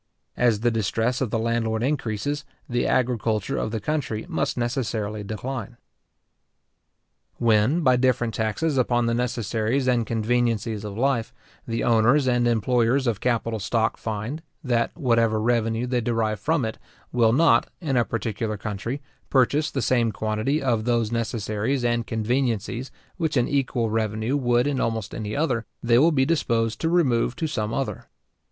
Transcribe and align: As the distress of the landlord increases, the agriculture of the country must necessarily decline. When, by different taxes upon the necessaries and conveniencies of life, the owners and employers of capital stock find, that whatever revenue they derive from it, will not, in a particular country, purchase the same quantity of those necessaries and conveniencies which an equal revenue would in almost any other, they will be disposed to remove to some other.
As 0.35 0.61
the 0.61 0.71
distress 0.71 1.21
of 1.21 1.29
the 1.29 1.37
landlord 1.37 1.83
increases, 1.83 2.43
the 2.67 2.87
agriculture 2.87 3.55
of 3.59 3.69
the 3.69 3.79
country 3.79 4.25
must 4.27 4.57
necessarily 4.57 5.23
decline. 5.23 5.77
When, 7.35 7.81
by 7.81 7.97
different 7.97 8.33
taxes 8.33 8.79
upon 8.79 9.05
the 9.05 9.13
necessaries 9.13 9.87
and 9.87 10.03
conveniencies 10.03 10.83
of 10.83 10.97
life, 10.97 11.35
the 11.67 11.83
owners 11.83 12.25
and 12.27 12.47
employers 12.47 13.05
of 13.05 13.19
capital 13.19 13.59
stock 13.59 13.95
find, 13.95 14.41
that 14.63 14.89
whatever 14.97 15.39
revenue 15.39 15.85
they 15.85 16.01
derive 16.01 16.39
from 16.39 16.65
it, 16.65 16.79
will 17.11 17.31
not, 17.31 17.69
in 17.79 17.95
a 17.95 18.03
particular 18.03 18.57
country, 18.57 19.03
purchase 19.29 19.69
the 19.69 19.83
same 19.83 20.11
quantity 20.11 20.63
of 20.63 20.85
those 20.85 21.11
necessaries 21.11 21.85
and 21.85 22.07
conveniencies 22.07 22.89
which 23.17 23.37
an 23.37 23.47
equal 23.47 23.91
revenue 23.91 24.35
would 24.35 24.65
in 24.65 24.79
almost 24.79 25.13
any 25.13 25.35
other, 25.35 25.67
they 25.83 25.99
will 25.99 26.11
be 26.11 26.25
disposed 26.25 26.81
to 26.81 26.89
remove 26.89 27.35
to 27.35 27.45
some 27.45 27.71
other. 27.71 28.07